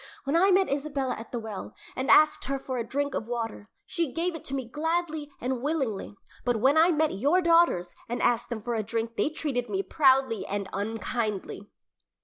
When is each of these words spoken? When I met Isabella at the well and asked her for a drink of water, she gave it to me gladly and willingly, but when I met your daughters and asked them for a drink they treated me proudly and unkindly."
When 0.23 0.35
I 0.35 0.49
met 0.49 0.67
Isabella 0.67 1.13
at 1.13 1.31
the 1.31 1.37
well 1.37 1.75
and 1.95 2.09
asked 2.09 2.45
her 2.45 2.57
for 2.57 2.79
a 2.79 2.83
drink 2.83 3.13
of 3.13 3.27
water, 3.27 3.69
she 3.85 4.11
gave 4.11 4.33
it 4.33 4.43
to 4.45 4.55
me 4.55 4.67
gladly 4.67 5.29
and 5.39 5.61
willingly, 5.61 6.15
but 6.43 6.55
when 6.59 6.75
I 6.75 6.89
met 6.89 7.13
your 7.13 7.39
daughters 7.39 7.93
and 8.09 8.19
asked 8.19 8.49
them 8.49 8.63
for 8.63 8.73
a 8.73 8.81
drink 8.81 9.15
they 9.15 9.29
treated 9.29 9.69
me 9.69 9.83
proudly 9.83 10.43
and 10.47 10.67
unkindly." 10.73 11.69